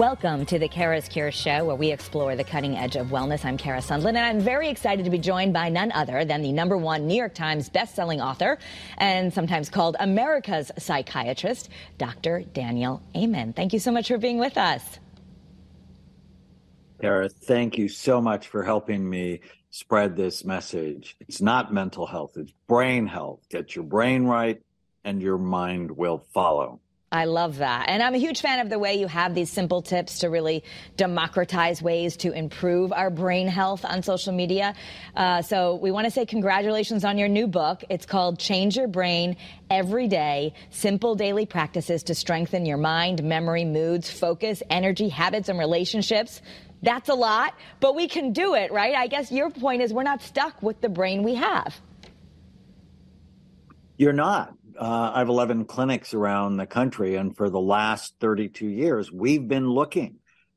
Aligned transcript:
Welcome 0.00 0.46
to 0.46 0.58
the 0.58 0.66
Kara's 0.66 1.06
Cure 1.08 1.30
Show, 1.30 1.66
where 1.66 1.76
we 1.76 1.92
explore 1.92 2.34
the 2.34 2.42
cutting 2.42 2.74
edge 2.74 2.96
of 2.96 3.08
wellness. 3.08 3.44
I'm 3.44 3.58
Kara 3.58 3.80
Sundlun, 3.80 4.08
and 4.08 4.20
I'm 4.20 4.40
very 4.40 4.70
excited 4.70 5.04
to 5.04 5.10
be 5.10 5.18
joined 5.18 5.52
by 5.52 5.68
none 5.68 5.92
other 5.92 6.24
than 6.24 6.40
the 6.40 6.52
number 6.52 6.78
one 6.78 7.06
New 7.06 7.14
York 7.14 7.34
Times 7.34 7.68
bestselling 7.68 8.24
author 8.24 8.56
and 8.96 9.30
sometimes 9.30 9.68
called 9.68 9.96
America's 10.00 10.72
psychiatrist, 10.78 11.68
Dr. 11.98 12.44
Daniel 12.54 13.02
Amen. 13.14 13.52
Thank 13.52 13.74
you 13.74 13.78
so 13.78 13.92
much 13.92 14.08
for 14.08 14.16
being 14.16 14.38
with 14.38 14.56
us. 14.56 14.98
Kara, 17.02 17.28
thank 17.28 17.76
you 17.76 17.90
so 17.90 18.22
much 18.22 18.48
for 18.48 18.62
helping 18.62 19.06
me 19.06 19.40
spread 19.68 20.16
this 20.16 20.46
message. 20.46 21.14
It's 21.28 21.42
not 21.42 21.74
mental 21.74 22.06
health, 22.06 22.38
it's 22.38 22.54
brain 22.66 23.06
health. 23.06 23.40
Get 23.50 23.76
your 23.76 23.84
brain 23.84 24.24
right, 24.24 24.62
and 25.04 25.20
your 25.20 25.36
mind 25.36 25.90
will 25.90 26.24
follow. 26.32 26.80
I 27.12 27.24
love 27.24 27.56
that. 27.56 27.86
And 27.88 28.04
I'm 28.04 28.14
a 28.14 28.18
huge 28.18 28.40
fan 28.40 28.60
of 28.60 28.70
the 28.70 28.78
way 28.78 28.94
you 28.94 29.08
have 29.08 29.34
these 29.34 29.50
simple 29.50 29.82
tips 29.82 30.20
to 30.20 30.30
really 30.30 30.62
democratize 30.96 31.82
ways 31.82 32.16
to 32.18 32.30
improve 32.30 32.92
our 32.92 33.10
brain 33.10 33.48
health 33.48 33.84
on 33.84 34.04
social 34.04 34.32
media. 34.32 34.74
Uh, 35.16 35.42
so 35.42 35.74
we 35.74 35.90
want 35.90 36.04
to 36.04 36.12
say 36.12 36.24
congratulations 36.24 37.04
on 37.04 37.18
your 37.18 37.26
new 37.26 37.48
book. 37.48 37.82
It's 37.90 38.06
called 38.06 38.38
Change 38.38 38.76
Your 38.76 38.86
Brain 38.86 39.36
Every 39.68 40.06
Day 40.06 40.54
Simple 40.70 41.16
Daily 41.16 41.46
Practices 41.46 42.04
to 42.04 42.14
Strengthen 42.14 42.64
Your 42.64 42.78
Mind, 42.78 43.24
Memory, 43.24 43.64
Moods, 43.64 44.08
Focus, 44.08 44.62
Energy, 44.70 45.08
Habits, 45.08 45.48
and 45.48 45.58
Relationships. 45.58 46.40
That's 46.80 47.08
a 47.08 47.14
lot, 47.14 47.54
but 47.80 47.96
we 47.96 48.06
can 48.06 48.32
do 48.32 48.54
it, 48.54 48.70
right? 48.70 48.94
I 48.94 49.08
guess 49.08 49.32
your 49.32 49.50
point 49.50 49.82
is 49.82 49.92
we're 49.92 50.04
not 50.04 50.22
stuck 50.22 50.62
with 50.62 50.80
the 50.80 50.88
brain 50.88 51.24
we 51.24 51.34
have. 51.34 51.74
You're 53.96 54.12
not 54.12 54.54
uh, 54.80 55.12
I 55.14 55.18
have 55.18 55.28
11 55.28 55.66
clinics 55.66 56.14
around 56.14 56.56
the 56.56 56.66
country, 56.66 57.16
and 57.16 57.36
for 57.36 57.50
the 57.50 57.60
last 57.60 58.14
32 58.18 58.66
years, 58.66 59.12
we've 59.12 59.46
been 59.46 59.68
looking 59.68 60.16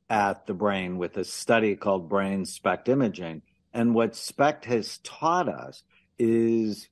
at 0.09 0.47
the 0.47 0.53
brain 0.53 0.97
with 0.97 1.17
a 1.17 1.25
study 1.25 1.75
called 1.75 2.07
Brain 2.07 2.45
SPECT 2.45 2.87
Imaging. 2.87 3.41
And 3.73 3.93
what 3.93 4.15
SPECT 4.15 4.63
has 4.65 4.99
taught 4.99 5.49
us 5.49 5.83
is 6.17 6.87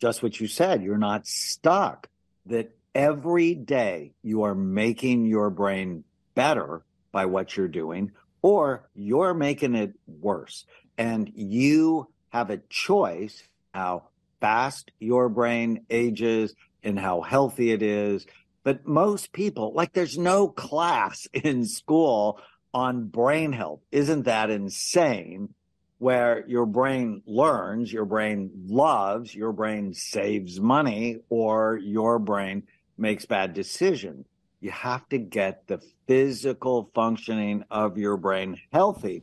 just 0.00 0.22
what 0.22 0.40
you 0.40 0.46
said 0.48 0.82
you're 0.82 0.96
not 0.96 1.26
stuck, 1.26 2.08
that 2.46 2.74
every 2.94 3.54
day 3.54 4.12
you 4.22 4.44
are 4.44 4.54
making 4.54 5.26
your 5.26 5.50
brain 5.50 6.02
better 6.34 6.82
by 7.12 7.26
what 7.26 7.58
you're 7.58 7.68
doing, 7.68 8.12
or 8.40 8.88
you're 8.94 9.34
making 9.34 9.74
it 9.74 9.92
worse. 10.06 10.64
And 10.96 11.30
you 11.34 12.08
have 12.30 12.48
a 12.48 12.62
choice 12.70 13.42
how 13.74 14.04
fast 14.40 14.90
your 14.98 15.28
brain 15.28 15.84
ages, 15.90 16.54
and 16.82 16.98
how 16.98 17.20
healthy 17.20 17.72
it 17.72 17.82
is. 17.82 18.26
But 18.62 18.86
most 18.86 19.32
people, 19.32 19.72
like 19.74 19.92
there's 19.92 20.18
no 20.18 20.48
class 20.48 21.26
in 21.32 21.64
school 21.64 22.40
on 22.72 23.06
brain 23.06 23.52
health. 23.52 23.80
Isn't 23.90 24.24
that 24.24 24.50
insane? 24.50 25.54
Where 25.98 26.46
your 26.46 26.64
brain 26.64 27.22
learns, 27.26 27.92
your 27.92 28.06
brain 28.06 28.50
loves, 28.66 29.34
your 29.34 29.52
brain 29.52 29.92
saves 29.92 30.58
money, 30.58 31.18
or 31.28 31.76
your 31.76 32.18
brain 32.18 32.62
makes 32.96 33.26
bad 33.26 33.52
decisions. 33.52 34.26
You 34.60 34.70
have 34.70 35.06
to 35.10 35.18
get 35.18 35.66
the 35.66 35.82
physical 36.06 36.90
functioning 36.94 37.64
of 37.70 37.98
your 37.98 38.16
brain 38.16 38.58
healthy. 38.72 39.22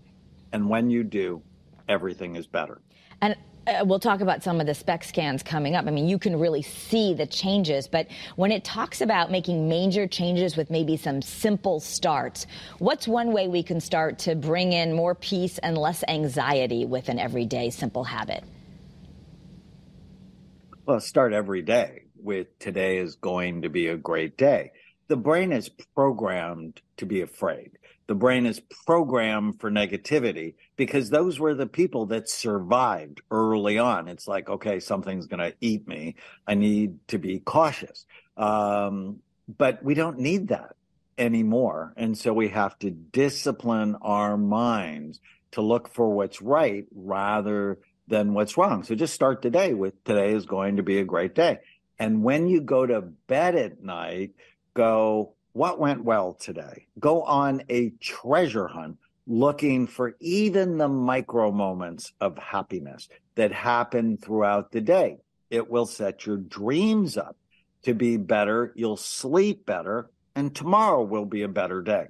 And 0.52 0.70
when 0.70 0.90
you 0.90 1.04
do, 1.04 1.42
everything 1.88 2.36
is 2.36 2.48
better. 2.48 2.82
And 3.22 3.36
uh, 3.68 3.84
we'll 3.86 4.00
talk 4.00 4.22
about 4.22 4.44
some 4.44 4.62
of 4.62 4.66
the 4.66 4.74
SPECT 4.74 5.06
scans 5.06 5.44
coming 5.44 5.76
up. 5.76 5.86
I 5.86 5.92
mean, 5.92 6.08
you 6.08 6.18
can 6.18 6.40
really 6.40 6.62
see 6.62 7.14
the 7.14 7.26
changes, 7.26 7.88
but 7.88 8.08
when 8.38 8.52
it 8.52 8.64
talks 8.64 9.02
about 9.02 9.30
making 9.30 9.68
major 9.68 10.08
changes 10.08 10.56
with 10.56 10.70
maybe 10.70 10.96
some 10.96 11.22
simple 11.22 11.80
starts, 11.80 12.48
what's 12.80 13.08
one 13.08 13.34
way 13.34 13.48
we 13.48 13.64
can 13.64 13.82
start 13.82 14.20
to 14.20 14.36
bring 14.36 14.72
in 14.72 14.94
more 14.94 15.14
peace 15.14 15.58
and 15.58 15.78
less 15.78 16.04
anxiety 16.08 16.86
with 16.86 17.10
an 17.10 17.20
everyday 17.20 17.70
simple 17.70 18.06
habit? 18.06 18.44
Well, 20.86 21.02
start 21.02 21.34
every 21.34 21.62
day 21.62 22.04
with 22.16 22.58
today 22.60 22.98
is 22.98 23.16
going 23.16 23.64
to 23.64 23.70
be 23.70 23.88
a 23.88 23.98
great 23.98 24.38
day. 24.38 24.72
The 25.10 25.18
brain 25.18 25.52
is 25.52 25.70
programmed 25.70 26.82
to 26.98 27.06
be 27.06 27.22
afraid 27.22 27.78
the 28.08 28.16
brain 28.16 28.46
is 28.46 28.62
programmed 28.86 29.60
for 29.60 29.70
negativity 29.70 30.56
because 30.78 31.10
those 31.10 31.40
were 31.40 31.54
the 31.54 31.68
people 31.68 32.08
that 32.08 32.30
survived 32.30 33.22
early 33.30 33.78
on. 33.78 34.08
It's 34.08 34.28
like, 34.28 34.50
okay, 34.50 34.80
something's 34.80 35.28
going 35.28 35.42
to 35.42 35.54
eat 35.60 35.88
me. 35.88 36.16
I 36.48 36.56
need 36.56 37.00
to 37.10 37.20
be 37.20 37.40
cautious. 37.40 38.06
Um, 38.38 39.20
but 39.58 39.84
we 39.84 39.94
don't 39.94 40.20
need 40.20 40.48
that 40.50 40.76
anymore. 41.18 41.94
And 41.98 42.18
so 42.18 42.34
we 42.34 42.50
have 42.50 42.80
to 42.80 42.92
discipline 42.92 43.98
our 44.02 44.38
minds 44.38 45.20
to 45.52 45.62
look 45.62 45.90
for 45.94 46.10
what's 46.10 46.42
right 46.42 46.86
rather 46.96 47.78
than 48.08 48.34
what's 48.34 48.58
wrong. 48.58 48.84
So 48.84 48.96
just 48.96 49.14
start 49.14 49.42
today 49.42 49.74
with 49.74 50.02
today 50.06 50.32
is 50.32 50.46
going 50.46 50.78
to 50.78 50.84
be 50.84 51.00
a 51.00 51.06
great 51.06 51.36
day. 51.36 51.60
And 52.00 52.24
when 52.24 52.48
you 52.48 52.62
go 52.62 52.86
to 52.86 53.02
bed 53.02 53.56
at 53.56 53.84
night, 53.84 54.32
go, 54.74 55.34
what 55.58 55.80
went 55.80 56.04
well 56.04 56.36
today. 56.36 56.86
Go 57.00 57.24
on 57.24 57.64
a 57.68 57.90
treasure 58.00 58.68
hunt 58.68 58.98
looking 59.26 59.88
for 59.88 60.16
even 60.20 60.78
the 60.78 60.88
micro 60.88 61.52
moments 61.52 62.14
of 62.22 62.38
happiness 62.38 63.10
that 63.34 63.52
happen 63.52 64.18
throughout 64.18 64.72
the 64.72 64.82
day. 64.82 65.18
It 65.50 65.68
will 65.68 65.88
set 65.88 66.28
your 66.28 66.38
dreams 66.38 67.18
up 67.18 67.36
to 67.82 67.96
be 67.96 68.18
better. 68.18 68.72
You'll 68.76 68.98
sleep 68.98 69.66
better, 69.66 70.12
and 70.36 70.56
tomorrow 70.56 71.02
will 71.02 71.26
be 71.26 71.42
a 71.42 71.48
better 71.48 71.82
day. 71.82 72.06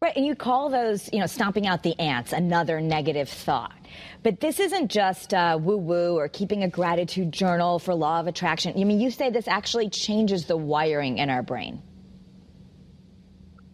Right, 0.00 0.16
and 0.16 0.24
you 0.24 0.34
call 0.34 0.70
those, 0.70 1.10
you 1.12 1.20
know, 1.20 1.26
stomping 1.26 1.66
out 1.66 1.82
the 1.82 1.96
ants, 2.00 2.32
another 2.32 2.80
negative 2.80 3.28
thought. 3.28 3.76
But 4.22 4.40
this 4.40 4.58
isn't 4.58 4.90
just 4.90 5.34
uh, 5.34 5.58
woo 5.60 5.76
woo 5.76 6.16
or 6.16 6.26
keeping 6.26 6.62
a 6.62 6.68
gratitude 6.68 7.32
journal 7.32 7.78
for 7.78 7.94
law 7.94 8.18
of 8.18 8.26
attraction. 8.28 8.72
I 8.76 8.84
mean, 8.84 8.98
you 8.98 9.10
say 9.10 9.28
this 9.28 9.46
actually 9.46 9.90
changes 9.90 10.46
the 10.46 10.56
wiring 10.56 11.18
in 11.18 11.28
our 11.28 11.42
brain 11.42 11.82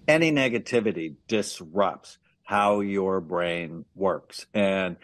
any 0.09 0.33
negativity 0.33 1.15
disrupts 1.29 2.19
how 2.43 2.81
your 2.81 3.21
brain 3.21 3.85
works. 3.95 4.47
And 4.55 4.97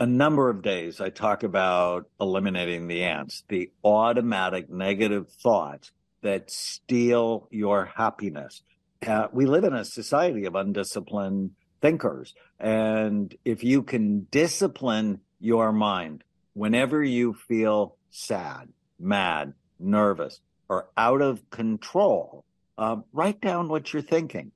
a 0.00 0.06
number 0.06 0.50
of 0.50 0.60
days 0.60 1.00
I 1.00 1.08
talk 1.10 1.44
about 1.44 2.10
eliminating 2.20 2.88
the 2.88 3.04
ants, 3.04 3.44
the 3.48 3.70
automatic 3.84 4.68
negative 4.68 5.30
thoughts 5.30 5.92
that 6.22 6.50
steal 6.50 7.48
your 7.50 7.86
happiness. 7.96 8.62
Uh, 9.06 9.28
we 9.32 9.46
live 9.46 9.64
in 9.64 9.72
a 9.72 9.84
society 9.84 10.44
of 10.44 10.56
undisciplined 10.56 11.52
thinkers. 11.80 12.34
And 12.58 13.34
if 13.44 13.64
you 13.64 13.82
can 13.82 14.26
discipline 14.30 15.20
your 15.38 15.72
mind 15.72 16.24
whenever 16.52 17.02
you 17.02 17.34
feel 17.48 17.96
sad, 18.10 18.68
mad, 18.98 19.54
nervous, 19.78 20.40
or 20.68 20.88
out 20.96 21.22
of 21.22 21.48
control, 21.50 22.44
uh, 22.78 22.96
write 23.12 23.40
down 23.40 23.68
what 23.68 23.92
you're 23.92 24.02
thinking 24.02 24.52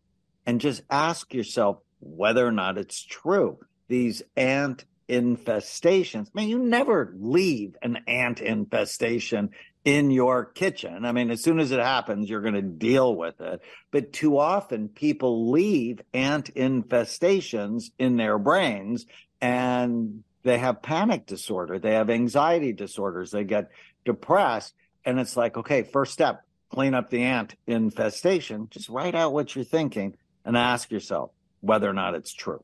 and 0.47 0.61
just 0.61 0.83
ask 0.91 1.33
yourself 1.35 1.79
whether 2.01 2.47
or 2.47 2.53
not 2.53 2.79
it's 2.79 3.03
true. 3.03 3.59
These 3.89 4.23
ant 4.37 4.85
infestations, 5.09 6.35
man, 6.35 6.49
you 6.49 6.59
never 6.59 7.15
leave 7.19 7.77
an 7.83 7.99
ant 8.07 8.41
infestation 8.41 9.51
in 9.85 10.11
your 10.11 10.47
kitchen. 10.47 11.05
I 11.05 11.13
mean, 11.13 11.31
as 11.31 11.43
soon 11.43 11.61
as 11.61 11.71
it 11.71 11.81
happens, 11.81 12.29
you're 12.29 12.41
going 12.41 12.55
to 12.55 12.63
deal 12.63 13.15
with 13.15 13.41
it. 13.41 13.61
But 13.91 14.13
too 14.13 14.39
often 14.39 14.89
people 14.89 15.51
leave 15.51 16.01
ant 16.15 16.55
infestations 16.55 17.91
in 17.99 18.17
their 18.17 18.39
brains 18.39 19.05
and 19.41 20.25
they 20.43 20.59
have 20.59 20.83
panic 20.83 21.27
disorder. 21.27 21.79
They 21.79 21.95
have 21.95 22.09
anxiety 22.09 22.73
disorders. 22.73 23.31
They 23.31 23.45
get 23.45 23.71
depressed. 24.05 24.75
And 25.05 25.21
it's 25.21 25.37
like, 25.37 25.57
okay, 25.59 25.83
first 25.83 26.13
step, 26.15 26.43
clean 26.75 26.93
up 26.93 27.09
the 27.09 27.23
ant 27.23 27.55
infestation. 27.69 28.67
Just 28.71 28.89
write 28.89 29.15
out 29.15 29.33
what 29.33 29.55
you're 29.55 29.65
thinking 29.65 30.17
and 30.45 30.57
ask 30.57 30.91
yourself 30.91 31.31
whether 31.61 31.89
or 31.89 31.93
not 31.93 32.15
it's 32.15 32.35
true. 32.35 32.63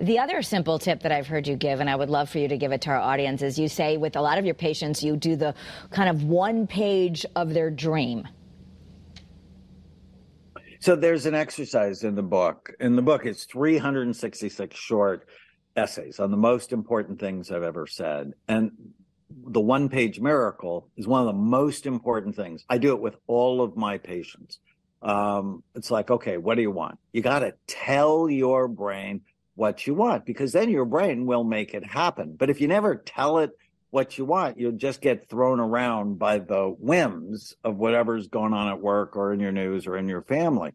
The 0.00 0.18
other 0.18 0.42
simple 0.42 0.78
tip 0.78 1.02
that 1.02 1.12
I've 1.12 1.26
heard 1.26 1.46
you 1.46 1.56
give, 1.56 1.80
and 1.80 1.88
I 1.88 1.94
would 1.94 2.10
love 2.10 2.28
for 2.28 2.38
you 2.38 2.48
to 2.48 2.56
give 2.56 2.72
it 2.72 2.82
to 2.82 2.90
our 2.90 2.98
audience, 2.98 3.42
is 3.42 3.58
you 3.58 3.68
say 3.68 3.96
with 3.96 4.16
a 4.16 4.20
lot 4.20 4.38
of 4.38 4.44
your 4.44 4.54
patients, 4.54 5.02
you 5.02 5.16
do 5.16 5.36
the 5.36 5.54
kind 5.90 6.08
of 6.08 6.24
one 6.24 6.66
page 6.66 7.24
of 7.36 7.54
their 7.54 7.70
dream. 7.70 8.26
So 10.80 10.94
there's 10.94 11.26
an 11.26 11.34
exercise 11.34 12.04
in 12.04 12.14
the 12.14 12.22
book. 12.22 12.72
In 12.80 12.96
the 12.96 13.02
book, 13.02 13.24
it's 13.24 13.44
366 13.44 14.76
short 14.76 15.26
essays 15.76 16.18
on 16.20 16.30
the 16.30 16.36
most 16.36 16.72
important 16.72 17.18
things 17.20 17.50
I've 17.50 17.62
ever 17.62 17.86
said. 17.86 18.32
And 18.48 18.72
the 19.30 19.60
one 19.60 19.88
page 19.88 20.20
miracle 20.20 20.88
is 20.96 21.06
one 21.06 21.20
of 21.20 21.26
the 21.26 21.32
most 21.32 21.86
important 21.86 22.36
things. 22.36 22.64
I 22.68 22.78
do 22.78 22.92
it 22.92 23.00
with 23.00 23.16
all 23.26 23.62
of 23.62 23.76
my 23.76 23.98
patients. 23.98 24.58
Um, 25.02 25.62
it's 25.74 25.90
like, 25.90 26.10
okay, 26.10 26.38
what 26.38 26.56
do 26.56 26.62
you 26.62 26.70
want? 26.70 26.98
You 27.12 27.22
got 27.22 27.40
to 27.40 27.54
tell 27.66 28.28
your 28.28 28.68
brain 28.68 29.22
what 29.54 29.86
you 29.86 29.94
want 29.94 30.24
because 30.24 30.52
then 30.52 30.70
your 30.70 30.84
brain 30.84 31.26
will 31.26 31.44
make 31.44 31.74
it 31.74 31.84
happen. 31.84 32.36
But 32.36 32.50
if 32.50 32.60
you 32.60 32.68
never 32.68 32.96
tell 32.96 33.38
it 33.38 33.50
what 33.90 34.18
you 34.18 34.24
want, 34.24 34.58
you'll 34.58 34.72
just 34.72 35.00
get 35.00 35.28
thrown 35.28 35.60
around 35.60 36.18
by 36.18 36.38
the 36.38 36.74
whims 36.78 37.54
of 37.64 37.76
whatever's 37.76 38.28
going 38.28 38.52
on 38.52 38.68
at 38.68 38.80
work 38.80 39.16
or 39.16 39.32
in 39.32 39.40
your 39.40 39.52
news 39.52 39.86
or 39.86 39.96
in 39.96 40.08
your 40.08 40.22
family. 40.22 40.72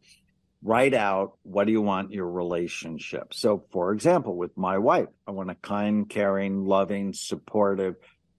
write 0.63 0.93
out 0.93 1.33
what 1.43 1.65
do 1.65 1.71
you 1.73 1.81
want 1.81 2.11
your 2.11 2.29
relationship. 2.29 3.33
So, 3.33 3.65
for 3.71 3.91
example, 3.91 4.35
with 4.35 4.55
my 4.57 4.77
wife, 4.77 5.09
I 5.27 5.31
want 5.31 5.51
a 5.51 5.55
kind, 5.55 6.07
caring, 6.09 6.65
loving, 6.65 7.13
supportive, 7.13 7.95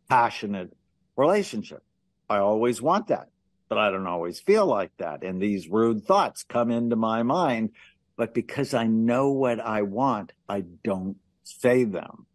passionate 0.08 0.72
relationship. 1.16 1.82
I 2.28 2.38
always 2.38 2.80
want 2.80 3.08
that, 3.08 3.28
but 3.68 3.78
I 3.78 3.90
don't 3.90 4.06
always 4.06 4.40
feel 4.40 4.66
like 4.66 4.92
that. 4.98 5.22
And 5.22 5.40
these 5.40 5.68
rude 5.68 6.04
thoughts 6.04 6.42
come 6.42 6.70
into 6.70 6.96
my 6.96 7.22
mind. 7.22 7.70
But 8.16 8.32
because 8.32 8.74
I 8.74 8.86
know 8.86 9.30
what 9.30 9.60
I 9.60 9.82
want, 9.82 10.32
I 10.48 10.64
don't 10.84 11.16
say 11.42 11.84
them. 11.84 12.26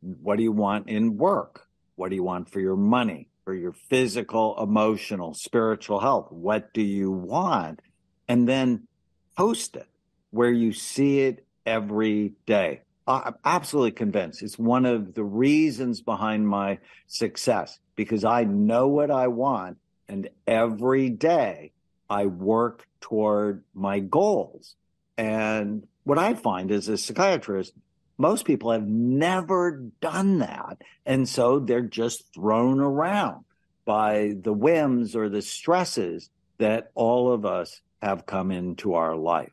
What 0.00 0.36
do 0.36 0.42
you 0.42 0.52
want 0.52 0.88
in 0.88 1.16
work? 1.16 1.68
What 1.96 2.10
do 2.10 2.16
you 2.16 2.24
want 2.24 2.50
for 2.50 2.60
your 2.60 2.76
money, 2.76 3.28
for 3.44 3.54
your 3.54 3.72
physical, 3.72 4.60
emotional, 4.60 5.34
spiritual 5.34 6.00
health? 6.00 6.32
What 6.32 6.72
do 6.72 6.82
you 6.82 7.10
want? 7.10 7.80
And 8.26 8.48
then 8.48 8.88
post 9.36 9.76
it 9.76 9.86
where 10.30 10.50
you 10.50 10.72
see 10.72 11.20
it 11.20 11.46
every 11.66 12.34
day. 12.46 12.82
I'm 13.10 13.34
absolutely 13.44 13.92
convinced 13.92 14.42
it's 14.42 14.58
one 14.58 14.86
of 14.86 15.14
the 15.14 15.24
reasons 15.24 16.00
behind 16.00 16.48
my 16.48 16.78
success 17.06 17.78
because 17.96 18.24
I 18.24 18.44
know 18.44 18.88
what 18.88 19.10
I 19.10 19.28
want 19.28 19.78
and 20.08 20.28
every 20.46 21.08
day 21.08 21.72
I 22.08 22.26
work 22.26 22.86
toward 23.00 23.64
my 23.74 24.00
goals. 24.00 24.74
And 25.16 25.86
what 26.04 26.18
I 26.18 26.34
find 26.34 26.70
is, 26.70 26.88
as 26.88 27.00
a 27.00 27.04
psychiatrist, 27.04 27.72
most 28.18 28.44
people 28.44 28.72
have 28.72 28.86
never 28.86 29.82
done 30.00 30.40
that. 30.40 30.78
And 31.06 31.28
so 31.28 31.60
they're 31.60 31.82
just 31.82 32.34
thrown 32.34 32.80
around 32.80 33.44
by 33.84 34.34
the 34.40 34.52
whims 34.52 35.14
or 35.14 35.28
the 35.28 35.42
stresses 35.42 36.30
that 36.58 36.90
all 36.94 37.32
of 37.32 37.46
us 37.46 37.80
have 38.02 38.26
come 38.26 38.50
into 38.50 38.94
our 38.94 39.14
life 39.16 39.52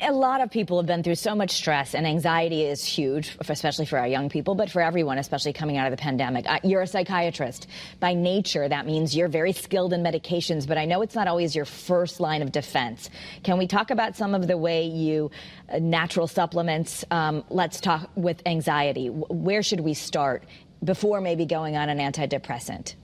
a 0.00 0.12
lot 0.12 0.40
of 0.40 0.50
people 0.50 0.78
have 0.78 0.86
been 0.86 1.02
through 1.02 1.14
so 1.14 1.34
much 1.34 1.50
stress 1.50 1.94
and 1.94 2.06
anxiety 2.06 2.62
is 2.64 2.84
huge, 2.84 3.36
especially 3.48 3.86
for 3.86 3.98
our 3.98 4.06
young 4.06 4.28
people, 4.28 4.54
but 4.54 4.70
for 4.70 4.80
everyone, 4.80 5.18
especially 5.18 5.52
coming 5.52 5.76
out 5.76 5.86
of 5.86 5.90
the 5.90 6.02
pandemic. 6.02 6.46
You're 6.64 6.82
a 6.82 6.86
psychiatrist. 6.86 7.66
By 8.00 8.14
nature, 8.14 8.68
that 8.68 8.86
means 8.86 9.16
you're 9.16 9.28
very 9.28 9.52
skilled 9.52 9.92
in 9.92 10.02
medications, 10.02 10.66
but 10.66 10.78
I 10.78 10.84
know 10.84 11.02
it's 11.02 11.14
not 11.14 11.28
always 11.28 11.54
your 11.54 11.64
first 11.64 12.20
line 12.20 12.42
of 12.42 12.52
defense. 12.52 13.10
Can 13.42 13.58
we 13.58 13.66
talk 13.66 13.90
about 13.90 14.16
some 14.16 14.34
of 14.34 14.46
the 14.46 14.56
way 14.56 14.86
you, 14.86 15.30
uh, 15.72 15.78
natural 15.78 16.26
supplements, 16.26 17.04
um, 17.10 17.44
let's 17.50 17.80
talk 17.80 18.10
with 18.16 18.42
anxiety. 18.46 19.08
Where 19.08 19.62
should 19.62 19.80
we 19.80 19.94
start 19.94 20.44
before 20.82 21.20
maybe 21.20 21.46
going 21.46 21.76
on 21.76 21.88
an 21.88 21.98
antidepressant? 21.98 22.94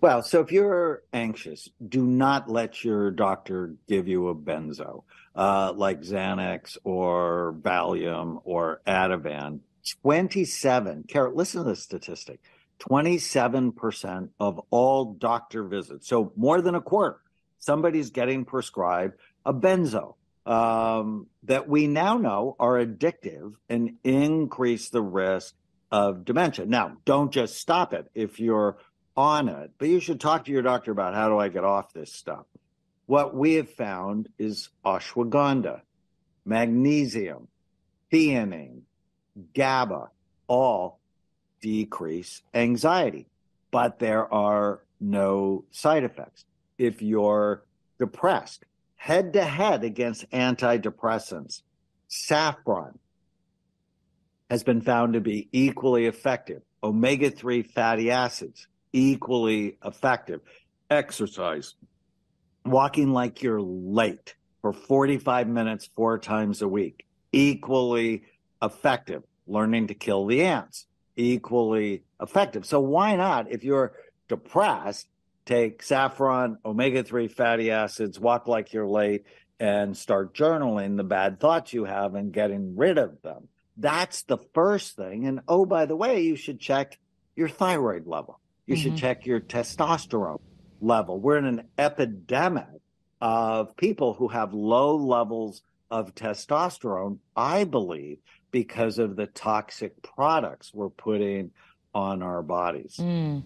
Well, 0.00 0.22
so 0.22 0.40
if 0.40 0.52
you're 0.52 1.02
anxious, 1.12 1.68
do 1.88 2.06
not 2.06 2.48
let 2.48 2.84
your 2.84 3.10
doctor 3.10 3.74
give 3.88 4.06
you 4.06 4.28
a 4.28 4.34
benzo 4.34 5.02
uh, 5.34 5.72
like 5.74 6.02
Xanax 6.02 6.78
or 6.84 7.56
Valium 7.60 8.40
or 8.44 8.80
Ativan. 8.86 9.58
27, 10.02 11.04
Carol, 11.08 11.34
listen 11.34 11.64
to 11.64 11.70
this 11.70 11.82
statistic 11.82 12.40
27% 12.78 14.28
of 14.38 14.60
all 14.70 15.14
doctor 15.14 15.64
visits, 15.64 16.06
so 16.06 16.32
more 16.36 16.60
than 16.60 16.76
a 16.76 16.80
quarter, 16.80 17.20
somebody's 17.58 18.10
getting 18.10 18.44
prescribed 18.44 19.14
a 19.44 19.52
benzo 19.52 20.14
um, 20.46 21.26
that 21.42 21.68
we 21.68 21.88
now 21.88 22.16
know 22.16 22.54
are 22.60 22.74
addictive 22.74 23.54
and 23.68 23.96
increase 24.04 24.90
the 24.90 25.02
risk 25.02 25.54
of 25.90 26.24
dementia. 26.24 26.66
Now, 26.66 26.98
don't 27.04 27.32
just 27.32 27.56
stop 27.56 27.92
it. 27.92 28.10
If 28.14 28.38
you're 28.38 28.76
on 29.18 29.48
it, 29.48 29.72
but 29.78 29.88
you 29.88 29.98
should 29.98 30.20
talk 30.20 30.44
to 30.44 30.52
your 30.52 30.62
doctor 30.62 30.92
about 30.92 31.12
how 31.12 31.28
do 31.28 31.38
I 31.38 31.48
get 31.48 31.64
off 31.64 31.92
this 31.92 32.12
stuff. 32.12 32.46
What 33.06 33.34
we 33.34 33.54
have 33.54 33.68
found 33.68 34.28
is 34.38 34.68
ashwagandha, 34.84 35.80
magnesium, 36.44 37.48
theanine, 38.12 38.82
GABA, 39.54 40.10
all 40.46 41.00
decrease 41.60 42.42
anxiety, 42.54 43.26
but 43.72 43.98
there 43.98 44.32
are 44.32 44.84
no 45.00 45.64
side 45.72 46.04
effects. 46.04 46.44
If 46.78 47.02
you're 47.02 47.64
depressed, 47.98 48.66
head 48.94 49.32
to 49.32 49.44
head 49.44 49.82
against 49.82 50.30
antidepressants, 50.30 51.62
saffron 52.06 53.00
has 54.48 54.62
been 54.62 54.80
found 54.80 55.14
to 55.14 55.20
be 55.20 55.48
equally 55.50 56.06
effective. 56.06 56.62
Omega 56.84 57.30
3 57.30 57.64
fatty 57.64 58.12
acids, 58.12 58.68
equally 58.92 59.78
effective. 59.84 60.40
Exercise, 60.90 61.74
walking 62.64 63.12
like 63.12 63.42
you're 63.42 63.60
late 63.60 64.34
for 64.62 64.72
45 64.72 65.48
minutes 65.48 65.88
four 65.94 66.18
times 66.18 66.62
a 66.62 66.68
week, 66.68 67.06
equally 67.32 68.24
effective. 68.62 69.22
Learning 69.46 69.86
to 69.86 69.94
kill 69.94 70.26
the 70.26 70.44
ants, 70.44 70.86
equally 71.16 72.04
effective. 72.20 72.66
So 72.66 72.80
why 72.80 73.16
not, 73.16 73.50
if 73.50 73.64
you're 73.64 73.94
depressed, 74.28 75.08
take 75.46 75.82
saffron, 75.82 76.58
omega 76.64 77.02
3 77.02 77.28
fatty 77.28 77.70
acids, 77.70 78.20
walk 78.20 78.46
like 78.46 78.74
you're 78.74 78.86
late, 78.86 79.24
and 79.58 79.96
start 79.96 80.34
journaling 80.34 80.96
the 80.96 81.04
bad 81.04 81.40
thoughts 81.40 81.72
you 81.72 81.84
have 81.84 82.14
and 82.14 82.32
getting 82.32 82.76
rid 82.76 82.98
of 82.98 83.22
them. 83.22 83.48
That's 83.78 84.22
the 84.22 84.38
first 84.54 84.96
thing. 84.96 85.26
And 85.26 85.40
oh, 85.48 85.64
by 85.64 85.86
the 85.86 85.96
way, 85.96 86.22
you 86.22 86.36
should 86.36 86.60
check 86.60 86.98
your 87.34 87.48
thyroid 87.48 88.06
level 88.06 88.40
you 88.68 88.76
mm-hmm. 88.76 88.82
should 88.82 88.96
check 88.96 89.26
your 89.26 89.40
testosterone 89.40 90.40
level. 90.80 91.18
We're 91.18 91.38
in 91.38 91.46
an 91.46 91.68
epidemic 91.78 92.66
of 93.20 93.76
people 93.76 94.12
who 94.14 94.28
have 94.28 94.52
low 94.52 94.94
levels 94.94 95.62
of 95.90 96.14
testosterone, 96.14 97.18
I 97.34 97.64
believe, 97.64 98.18
because 98.50 98.98
of 98.98 99.16
the 99.16 99.26
toxic 99.26 100.00
products 100.02 100.72
we're 100.72 100.90
putting 100.90 101.50
on 101.94 102.22
our 102.22 102.42
bodies. 102.42 102.96
Mm. 102.98 103.42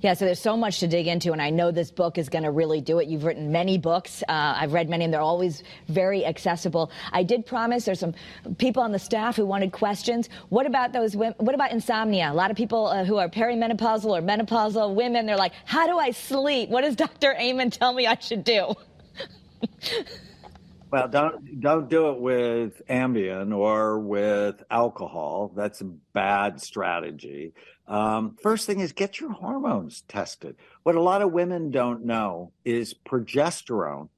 Yeah, 0.00 0.14
so 0.14 0.26
there's 0.26 0.40
so 0.40 0.56
much 0.56 0.80
to 0.80 0.86
dig 0.86 1.06
into, 1.06 1.32
and 1.32 1.40
I 1.40 1.50
know 1.50 1.70
this 1.70 1.90
book 1.90 2.18
is 2.18 2.28
going 2.28 2.44
to 2.44 2.50
really 2.50 2.80
do 2.80 2.98
it. 2.98 3.08
You've 3.08 3.24
written 3.24 3.50
many 3.50 3.78
books. 3.78 4.22
Uh, 4.28 4.54
I've 4.56 4.72
read 4.72 4.88
many, 4.88 5.04
and 5.04 5.12
they're 5.12 5.20
always 5.20 5.62
very 5.88 6.24
accessible. 6.24 6.90
I 7.12 7.22
did 7.22 7.46
promise 7.46 7.84
there's 7.84 8.00
some 8.00 8.14
people 8.58 8.82
on 8.82 8.92
the 8.92 8.98
staff 8.98 9.36
who 9.36 9.46
wanted 9.46 9.72
questions. 9.72 10.28
What 10.50 10.66
about 10.66 10.92
those 10.92 11.16
women? 11.16 11.34
What 11.38 11.54
about 11.54 11.72
insomnia? 11.72 12.30
A 12.30 12.34
lot 12.34 12.50
of 12.50 12.56
people 12.56 12.86
uh, 12.86 13.04
who 13.04 13.16
are 13.16 13.28
perimenopausal 13.28 14.06
or 14.06 14.20
menopausal 14.20 14.94
women, 14.94 15.26
they're 15.26 15.36
like, 15.36 15.52
how 15.64 15.86
do 15.86 15.98
I 15.98 16.10
sleep? 16.10 16.68
What 16.68 16.82
does 16.82 16.96
Dr. 17.06 17.34
Amen 17.34 17.70
tell 17.70 17.92
me 17.92 18.06
I 18.06 18.18
should 18.18 18.44
do? 18.44 18.74
Well, 20.92 21.08
don't 21.08 21.60
don't 21.60 21.90
do 21.90 22.10
it 22.10 22.20
with 22.20 22.80
Ambien 22.88 23.54
or 23.54 23.98
with 23.98 24.62
alcohol. 24.70 25.52
That's 25.54 25.80
a 25.80 25.92
bad 26.14 26.60
strategy. 26.60 27.54
Um, 27.88 28.36
first 28.42 28.66
thing 28.66 28.80
is 28.80 28.92
get 28.92 29.20
your 29.20 29.32
hormones 29.32 30.02
tested. 30.08 30.56
What 30.82 30.94
a 30.94 31.02
lot 31.02 31.22
of 31.22 31.32
women 31.32 31.70
don't 31.70 32.04
know 32.04 32.52
is 32.64 32.94
progesterone 32.94 34.08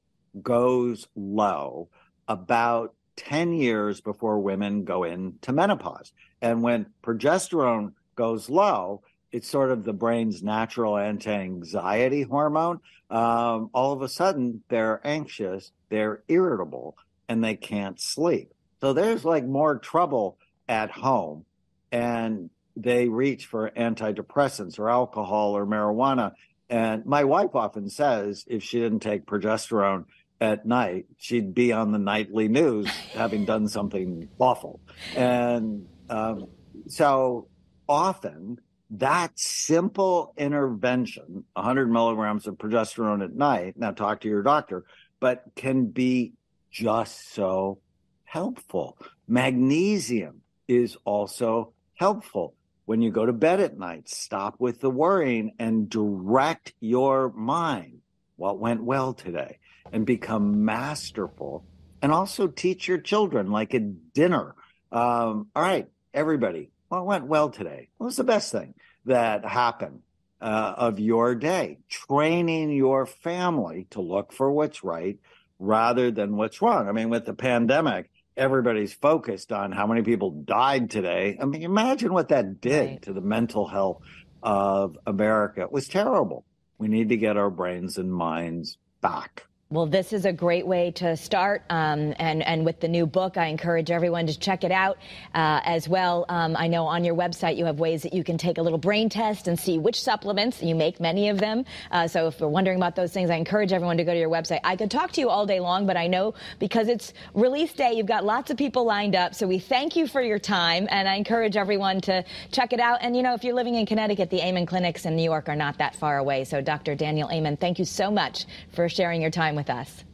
goes 0.42 1.06
low 1.14 1.88
about 2.28 2.94
10 3.16 3.52
years 3.52 4.00
before 4.00 4.38
women 4.38 4.84
go 4.84 5.04
into 5.04 5.52
menopause. 5.52 6.12
And 6.40 6.62
when 6.62 6.86
progesterone 7.02 7.92
goes 8.14 8.48
low, 8.48 9.02
it's 9.32 9.48
sort 9.48 9.70
of 9.70 9.84
the 9.84 9.92
brain's 9.92 10.42
natural 10.42 10.96
anti-anxiety 10.96 12.22
hormone. 12.22 12.80
Um, 13.10 13.70
all 13.74 13.92
of 13.92 14.02
a 14.02 14.08
sudden, 14.08 14.62
they're 14.68 15.00
anxious, 15.04 15.72
they're 15.90 16.22
irritable, 16.28 16.96
and 17.28 17.44
they 17.44 17.56
can't 17.56 18.00
sleep. 18.00 18.52
So 18.80 18.92
there's 18.92 19.24
like 19.24 19.44
more 19.44 19.78
trouble 19.78 20.38
at 20.68 20.90
home, 20.90 21.44
and 21.90 22.50
they 22.82 23.08
reach 23.08 23.46
for 23.46 23.70
antidepressants 23.70 24.78
or 24.78 24.88
alcohol 24.88 25.56
or 25.56 25.66
marijuana. 25.66 26.32
And 26.70 27.06
my 27.06 27.24
wife 27.24 27.54
often 27.54 27.88
says 27.88 28.44
if 28.46 28.62
she 28.62 28.78
didn't 28.80 29.00
take 29.00 29.26
progesterone 29.26 30.04
at 30.40 30.66
night, 30.66 31.06
she'd 31.16 31.54
be 31.54 31.72
on 31.72 31.92
the 31.92 31.98
nightly 31.98 32.48
news 32.48 32.88
having 33.14 33.44
done 33.44 33.68
something 33.68 34.28
awful. 34.38 34.80
And 35.16 35.86
um, 36.08 36.46
so 36.88 37.48
often 37.88 38.60
that 38.90 39.38
simple 39.38 40.32
intervention, 40.36 41.44
100 41.52 41.90
milligrams 41.90 42.46
of 42.46 42.54
progesterone 42.54 43.22
at 43.22 43.34
night, 43.34 43.74
now 43.76 43.90
talk 43.90 44.20
to 44.20 44.28
your 44.28 44.42
doctor, 44.42 44.84
but 45.20 45.44
can 45.56 45.86
be 45.86 46.32
just 46.70 47.32
so 47.34 47.80
helpful. 48.24 48.96
Magnesium 49.26 50.42
is 50.68 50.96
also 51.04 51.72
helpful. 51.94 52.54
When 52.88 53.02
you 53.02 53.10
go 53.10 53.26
to 53.26 53.34
bed 53.34 53.60
at 53.60 53.78
night, 53.78 54.08
stop 54.08 54.54
with 54.58 54.80
the 54.80 54.88
worrying 54.88 55.52
and 55.58 55.90
direct 55.90 56.72
your 56.80 57.30
mind. 57.30 58.00
What 58.36 58.58
went 58.58 58.82
well 58.82 59.12
today? 59.12 59.58
And 59.92 60.06
become 60.06 60.64
masterful. 60.64 61.66
And 62.00 62.12
also 62.12 62.46
teach 62.46 62.88
your 62.88 62.96
children, 62.96 63.50
like 63.50 63.74
at 63.74 64.14
dinner. 64.14 64.54
Um, 64.90 65.48
all 65.54 65.62
right, 65.62 65.86
everybody, 66.14 66.70
what 66.88 67.04
went 67.04 67.26
well 67.26 67.50
today? 67.50 67.90
What 67.98 68.06
was 68.06 68.16
the 68.16 68.24
best 68.24 68.52
thing 68.52 68.72
that 69.04 69.44
happened? 69.44 70.00
uh, 70.40 70.74
of 70.76 71.00
your 71.00 71.34
day, 71.34 71.78
training 71.88 72.70
your 72.70 73.06
family 73.06 73.86
to 73.90 74.00
look 74.00 74.32
for 74.32 74.50
what's 74.50 74.84
right 74.84 75.18
rather 75.58 76.10
than 76.10 76.36
what's 76.36 76.62
wrong. 76.62 76.88
I 76.88 76.92
mean, 76.92 77.10
with 77.10 77.26
the 77.26 77.34
pandemic, 77.34 78.10
everybody's 78.38 78.94
focused 78.94 79.52
on 79.52 79.72
how 79.72 79.86
many 79.86 80.02
people 80.02 80.30
died 80.30 80.90
today. 80.90 81.36
I 81.40 81.44
mean, 81.44 81.62
imagine 81.62 82.12
what 82.12 82.28
that 82.28 82.60
did 82.60 82.90
right. 82.90 83.02
to 83.02 83.12
the 83.12 83.20
mental 83.20 83.66
health 83.66 84.00
of 84.42 84.96
America. 85.06 85.62
It 85.62 85.72
was 85.72 85.88
terrible. 85.88 86.44
We 86.78 86.88
need 86.88 87.08
to 87.08 87.16
get 87.16 87.36
our 87.36 87.50
brains 87.50 87.98
and 87.98 88.12
minds 88.12 88.78
back. 89.00 89.47
Well, 89.70 89.84
this 89.84 90.14
is 90.14 90.24
a 90.24 90.32
great 90.32 90.66
way 90.66 90.92
to 90.92 91.14
start. 91.14 91.62
Um, 91.68 92.14
and, 92.18 92.42
and 92.42 92.64
with 92.64 92.80
the 92.80 92.88
new 92.88 93.04
book, 93.04 93.36
I 93.36 93.48
encourage 93.48 93.90
everyone 93.90 94.26
to 94.28 94.38
check 94.38 94.64
it 94.64 94.72
out 94.72 94.96
uh, 95.34 95.60
as 95.62 95.86
well. 95.86 96.24
Um, 96.30 96.56
I 96.58 96.68
know 96.68 96.86
on 96.86 97.04
your 97.04 97.14
website 97.14 97.58
you 97.58 97.66
have 97.66 97.78
ways 97.78 98.04
that 98.04 98.14
you 98.14 98.24
can 98.24 98.38
take 98.38 98.56
a 98.56 98.62
little 98.62 98.78
brain 98.78 99.10
test 99.10 99.46
and 99.46 99.60
see 99.60 99.76
which 99.76 100.00
supplements 100.00 100.62
you 100.62 100.74
make 100.74 101.00
many 101.00 101.28
of 101.28 101.36
them. 101.36 101.66
Uh, 101.90 102.08
so 102.08 102.28
if 102.28 102.40
you're 102.40 102.48
wondering 102.48 102.78
about 102.78 102.96
those 102.96 103.12
things, 103.12 103.28
I 103.28 103.34
encourage 103.34 103.70
everyone 103.70 103.98
to 103.98 104.04
go 104.04 104.14
to 104.14 104.18
your 104.18 104.30
website. 104.30 104.60
I 104.64 104.74
could 104.74 104.90
talk 104.90 105.12
to 105.12 105.20
you 105.20 105.28
all 105.28 105.44
day 105.44 105.60
long, 105.60 105.86
but 105.86 105.98
I 105.98 106.06
know 106.06 106.32
because 106.58 106.88
it's 106.88 107.12
release 107.34 107.74
day, 107.74 107.92
you've 107.92 108.06
got 108.06 108.24
lots 108.24 108.50
of 108.50 108.56
people 108.56 108.86
lined 108.86 109.14
up. 109.14 109.34
So 109.34 109.46
we 109.46 109.58
thank 109.58 109.96
you 109.96 110.06
for 110.06 110.22
your 110.22 110.38
time, 110.38 110.88
and 110.90 111.06
I 111.06 111.16
encourage 111.16 111.58
everyone 111.58 112.00
to 112.02 112.24
check 112.52 112.72
it 112.72 112.80
out. 112.80 113.00
And 113.02 113.14
you 113.14 113.22
know, 113.22 113.34
if 113.34 113.44
you're 113.44 113.52
living 113.52 113.74
in 113.74 113.84
Connecticut, 113.84 114.30
the 114.30 114.40
Amen 114.40 114.64
clinics 114.64 115.04
in 115.04 115.14
New 115.14 115.24
York 115.24 115.46
are 115.50 115.56
not 115.56 115.76
that 115.76 115.94
far 115.94 116.16
away. 116.16 116.44
So 116.44 116.62
Dr. 116.62 116.94
Daniel 116.94 117.30
Amen, 117.30 117.58
thank 117.58 117.78
you 117.78 117.84
so 117.84 118.10
much 118.10 118.46
for 118.72 118.88
sharing 118.88 119.20
your 119.20 119.30
time 119.30 119.57
with 119.58 119.70
us. 119.70 120.04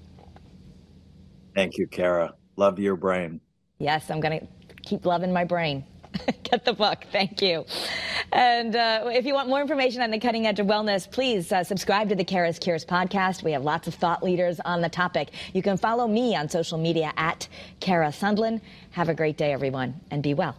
Thank 1.55 1.77
you, 1.77 1.87
Kara. 1.87 2.35
Love 2.57 2.79
your 2.79 2.97
brain. 2.97 3.41
Yes, 3.79 4.11
I'm 4.11 4.21
going 4.21 4.41
to 4.41 4.47
keep 4.83 5.05
loving 5.05 5.33
my 5.33 5.45
brain. 5.45 5.85
Get 6.43 6.65
the 6.65 6.73
book. 6.73 7.05
Thank 7.13 7.43
you. 7.43 7.67
And 8.33 8.75
uh, 8.75 9.11
if 9.13 9.27
you 9.27 9.35
want 9.35 9.49
more 9.49 9.61
information 9.61 10.01
on 10.01 10.11
the 10.11 10.19
cutting 10.19 10.47
edge 10.47 10.61
of 10.61 10.67
wellness, 10.67 11.11
please 11.11 11.53
uh, 11.53 11.63
subscribe 11.63 12.09
to 12.09 12.15
the 12.15 12.25
Kara's 12.25 12.59
Cures 12.59 12.85
podcast. 12.85 13.43
We 13.43 13.53
have 13.53 13.63
lots 13.63 13.87
of 13.87 13.95
thought 13.95 14.23
leaders 14.23 14.61
on 14.61 14.81
the 14.81 14.89
topic. 14.89 15.31
You 15.53 15.63
can 15.63 15.77
follow 15.77 16.09
me 16.09 16.35
on 16.35 16.49
social 16.49 16.79
media 16.79 17.13
at 17.17 17.47
Kara 17.81 18.09
Sundlun. 18.09 18.61
Have 18.93 19.09
a 19.09 19.15
great 19.15 19.37
day, 19.37 19.53
everyone, 19.53 20.01
and 20.11 20.23
be 20.23 20.35
well. 20.35 20.57